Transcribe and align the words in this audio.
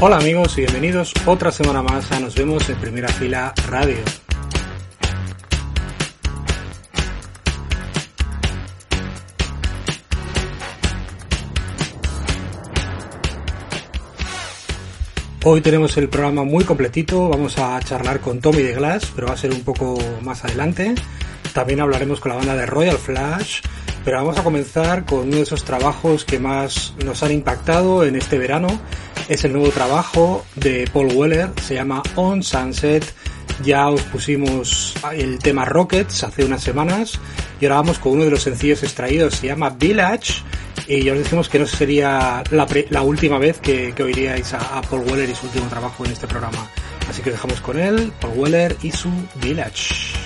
Hola 0.00 0.18
amigos 0.18 0.56
y 0.58 0.60
bienvenidos 0.60 1.12
otra 1.26 1.50
semana 1.50 1.82
más 1.82 2.12
a 2.12 2.20
Nos 2.20 2.36
vemos 2.36 2.68
en 2.68 2.76
Primera 2.76 3.08
Fila 3.08 3.52
Radio. 3.66 3.96
Hoy 15.44 15.60
tenemos 15.62 15.96
el 15.96 16.08
programa 16.08 16.44
muy 16.44 16.62
completito, 16.62 17.28
vamos 17.28 17.58
a 17.58 17.80
charlar 17.80 18.20
con 18.20 18.40
Tommy 18.40 18.62
de 18.62 18.74
Glass, 18.74 19.10
pero 19.16 19.26
va 19.28 19.32
a 19.34 19.36
ser 19.36 19.52
un 19.52 19.62
poco 19.62 19.98
más 20.22 20.44
adelante. 20.44 20.94
También 21.58 21.80
hablaremos 21.80 22.20
con 22.20 22.30
la 22.30 22.36
banda 22.36 22.54
de 22.54 22.66
Royal 22.66 22.96
Flash, 22.98 23.62
pero 24.04 24.18
vamos 24.18 24.38
a 24.38 24.44
comenzar 24.44 25.04
con 25.04 25.26
uno 25.26 25.38
de 25.38 25.42
esos 25.42 25.64
trabajos 25.64 26.24
que 26.24 26.38
más 26.38 26.94
nos 27.04 27.24
han 27.24 27.32
impactado 27.32 28.04
en 28.04 28.14
este 28.14 28.38
verano. 28.38 28.68
Es 29.28 29.44
el 29.44 29.54
nuevo 29.54 29.70
trabajo 29.70 30.46
de 30.54 30.88
Paul 30.92 31.12
Weller, 31.12 31.50
se 31.60 31.74
llama 31.74 32.00
On 32.14 32.44
Sunset. 32.44 33.04
Ya 33.64 33.88
os 33.88 34.02
pusimos 34.02 34.94
el 35.12 35.40
tema 35.40 35.64
Rockets 35.64 36.22
hace 36.22 36.44
unas 36.44 36.62
semanas 36.62 37.18
y 37.60 37.64
ahora 37.64 37.78
vamos 37.78 37.98
con 37.98 38.12
uno 38.12 38.26
de 38.26 38.30
los 38.30 38.44
sencillos 38.44 38.84
extraídos, 38.84 39.34
se 39.34 39.48
llama 39.48 39.70
Village 39.70 40.34
y 40.86 41.02
ya 41.02 41.12
os 41.12 41.18
decimos 41.18 41.48
que 41.48 41.58
no 41.58 41.66
sería 41.66 42.44
la, 42.52 43.02
última 43.02 43.38
vez 43.38 43.58
que, 43.58 43.92
oiríais 44.00 44.54
a, 44.54 44.80
Paul 44.82 45.02
Weller 45.10 45.28
y 45.28 45.34
su 45.34 45.46
último 45.46 45.66
trabajo 45.66 46.04
en 46.04 46.12
este 46.12 46.28
programa. 46.28 46.70
Así 47.10 47.20
que 47.20 47.30
os 47.30 47.34
dejamos 47.34 47.60
con 47.60 47.80
él, 47.80 48.12
Paul 48.20 48.34
Weller 48.36 48.76
y 48.80 48.92
su 48.92 49.10
Village. 49.42 50.17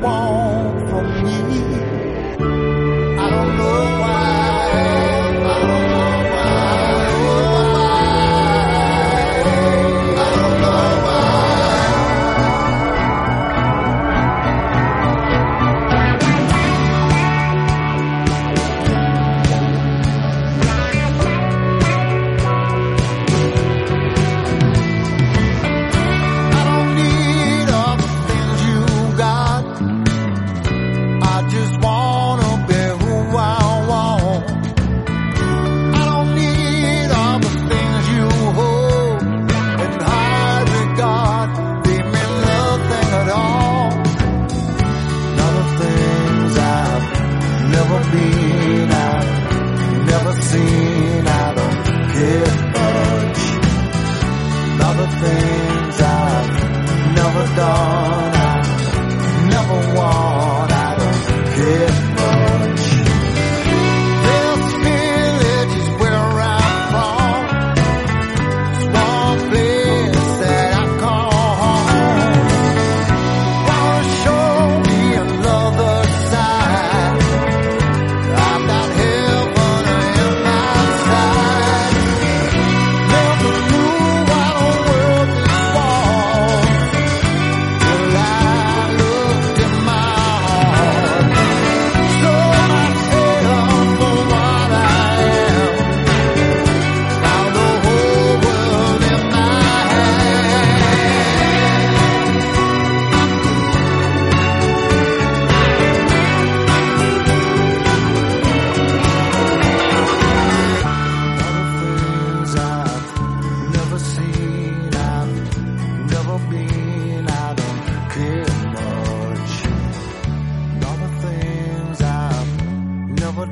wall. 0.00 0.45
Never 47.88 48.10
been, 48.10 48.90
I've 48.90 50.06
never 50.06 50.32
seen. 50.42 51.26
I 51.26 51.54
don't 51.58 51.78
care 52.14 52.52
much. 52.76 53.40
Other 54.88 55.08
things 55.22 56.00
I've 56.00 56.50
never 57.18 57.44
done, 57.56 58.32
I 58.34 58.60
never 59.50 59.78
want, 59.96 60.72
I 60.72 60.96
don't 60.98 61.46
care 61.56 62.05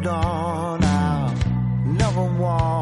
dawn. 0.00 0.84
I'll 0.84 1.34
never 1.84 2.24
walk. 2.38 2.81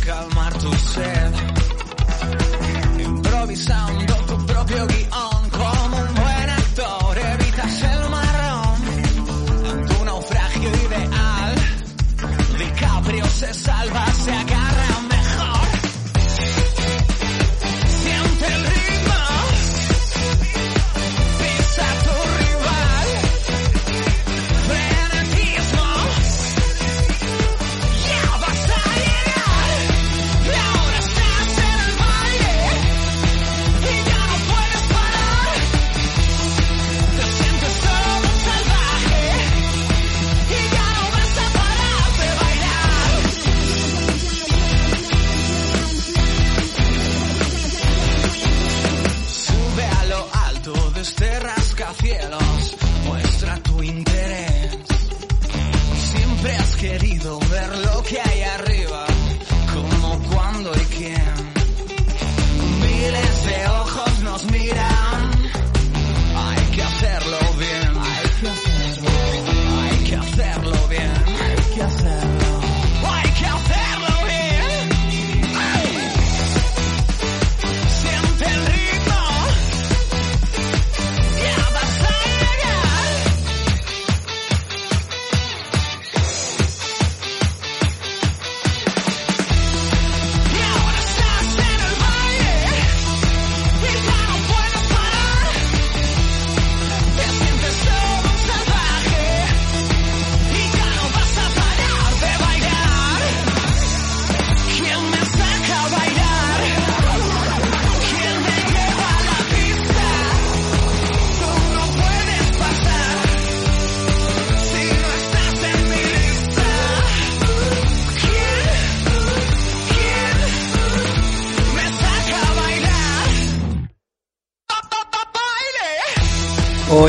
calmar 0.00 0.52
tu 0.58 0.72
sed. 0.72 1.32
Improvisando 2.98 4.14
tu 4.26 4.46
propio 4.46 4.86
guion 4.86 5.50
como 5.50 5.96
un 5.96 6.14
buen 6.14 6.50
actor, 6.50 7.18
evitas 7.18 7.82
el 7.82 8.10
marrón 8.10 8.76
ante 9.70 9.94
un 10.00 10.06
naufragio 10.06 10.70
ideal. 10.86 11.54
DiCaprio 12.58 13.24
se 13.26 13.54
salva, 13.54 14.06
se 14.12 14.39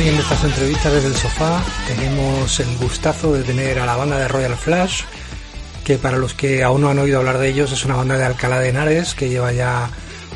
En 0.03 0.15
estas 0.15 0.43
entrevistas 0.43 0.91
desde 0.91 1.09
el 1.09 1.15
sofá 1.15 1.63
tenemos 1.85 2.59
el 2.59 2.75
gustazo 2.77 3.33
de 3.33 3.43
tener 3.43 3.77
a 3.77 3.85
la 3.85 3.95
banda 3.95 4.17
de 4.17 4.27
Royal 4.27 4.55
Flash, 4.55 5.03
que 5.85 5.99
para 5.99 6.17
los 6.17 6.33
que 6.33 6.63
aún 6.63 6.81
no 6.81 6.89
han 6.89 6.97
oído 6.97 7.19
hablar 7.19 7.37
de 7.37 7.47
ellos 7.49 7.71
es 7.71 7.85
una 7.85 7.95
banda 7.95 8.17
de 8.17 8.25
Alcalá 8.25 8.59
de 8.59 8.69
Henares 8.69 9.13
que 9.13 9.29
lleva 9.29 9.53
ya 9.53 9.91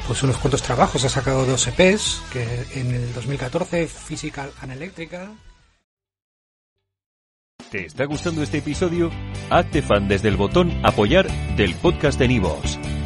pues 0.05 0.21
unos 0.21 0.37
cuantos 0.37 0.61
trabajos, 0.61 1.03
ha 1.03 1.09
sacado 1.09 1.47
dos 1.47 1.67
EPs, 1.67 2.21
que 2.31 2.45
en 2.75 2.93
el 2.93 3.11
2014 3.15 3.87
Physical 3.87 4.51
and 4.61 4.73
Electrical. 4.73 5.35
¿Te 7.71 7.87
está 7.87 8.05
gustando 8.05 8.43
este 8.43 8.59
episodio? 8.59 9.09
Hazte 9.49 9.81
fan 9.81 10.07
desde 10.07 10.27
el 10.27 10.37
botón 10.37 10.79
apoyar 10.85 11.27
del 11.55 11.73
podcast 11.73 12.19
de 12.19 12.27
Nivos. 12.27 12.77